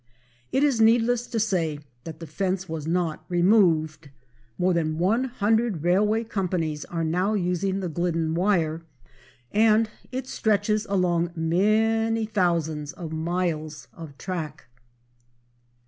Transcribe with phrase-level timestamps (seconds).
[0.51, 4.09] It is needless to say that the fence was not removed.
[4.57, 8.81] More than one hundred railway companies are now using the Glidden wire,
[9.51, 14.65] and it stretches along many thousands of miles of track.